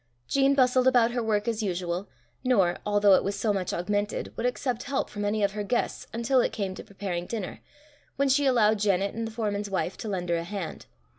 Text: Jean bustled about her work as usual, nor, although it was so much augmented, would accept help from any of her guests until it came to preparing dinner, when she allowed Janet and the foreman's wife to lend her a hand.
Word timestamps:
Jean 0.27 0.55
bustled 0.55 0.87
about 0.87 1.11
her 1.11 1.21
work 1.21 1.47
as 1.47 1.61
usual, 1.61 2.09
nor, 2.43 2.77
although 2.87 3.13
it 3.13 3.23
was 3.23 3.35
so 3.35 3.53
much 3.53 3.71
augmented, 3.71 4.33
would 4.35 4.47
accept 4.47 4.81
help 4.81 5.11
from 5.11 5.23
any 5.23 5.43
of 5.43 5.51
her 5.51 5.61
guests 5.61 6.07
until 6.11 6.41
it 6.41 6.51
came 6.51 6.73
to 6.73 6.83
preparing 6.83 7.27
dinner, 7.27 7.59
when 8.15 8.27
she 8.27 8.47
allowed 8.47 8.79
Janet 8.79 9.13
and 9.13 9.27
the 9.27 9.31
foreman's 9.31 9.69
wife 9.69 9.97
to 9.97 10.07
lend 10.09 10.29
her 10.29 10.37
a 10.37 10.43
hand. 10.43 10.87